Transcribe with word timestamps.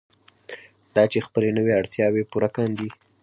دا 0.95 1.03
چې 1.11 1.19
خپلې 1.27 1.49
نورې 1.57 1.73
اړتیاوې 1.79 2.23
پوره 2.31 2.49
کاندي. 2.55 2.89